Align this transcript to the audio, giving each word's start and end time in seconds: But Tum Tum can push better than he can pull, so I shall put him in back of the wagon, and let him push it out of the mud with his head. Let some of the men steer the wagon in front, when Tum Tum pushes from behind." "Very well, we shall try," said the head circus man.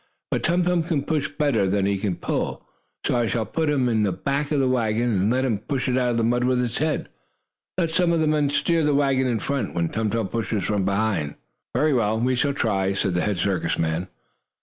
But 0.31 0.41
Tum 0.41 0.63
Tum 0.63 0.81
can 0.81 1.03
push 1.03 1.29
better 1.29 1.69
than 1.69 1.85
he 1.85 1.99
can 1.99 2.15
pull, 2.15 2.65
so 3.05 3.15
I 3.17 3.27
shall 3.27 3.45
put 3.45 3.69
him 3.69 3.87
in 3.87 4.09
back 4.23 4.51
of 4.51 4.59
the 4.59 4.67
wagon, 4.67 5.11
and 5.11 5.29
let 5.29 5.45
him 5.45 5.59
push 5.59 5.87
it 5.87 5.95
out 5.95 6.09
of 6.09 6.17
the 6.17 6.23
mud 6.23 6.43
with 6.43 6.59
his 6.59 6.79
head. 6.79 7.07
Let 7.77 7.91
some 7.91 8.11
of 8.11 8.19
the 8.19 8.25
men 8.25 8.49
steer 8.49 8.83
the 8.83 8.95
wagon 8.95 9.27
in 9.27 9.37
front, 9.39 9.75
when 9.75 9.89
Tum 9.89 10.09
Tum 10.09 10.27
pushes 10.27 10.63
from 10.63 10.85
behind." 10.85 11.35
"Very 11.75 11.93
well, 11.93 12.19
we 12.19 12.35
shall 12.35 12.51
try," 12.53 12.93
said 12.93 13.13
the 13.13 13.21
head 13.21 13.37
circus 13.37 13.77
man. 13.77 14.07